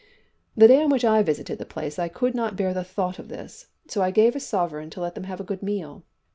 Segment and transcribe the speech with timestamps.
[0.57, 3.27] "The day on which I visited the place I could not bear the thought of
[3.27, 6.03] this, so I gave a sovereign to let them have a good meal.